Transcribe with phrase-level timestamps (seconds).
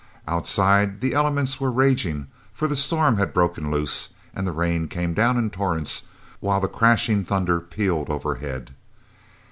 [0.27, 5.13] Outside, the elements were raging, for the storm had broken loose, and the rain came
[5.13, 6.05] down in torrents,
[6.39, 8.71] while the crashing thunder pealed overhead.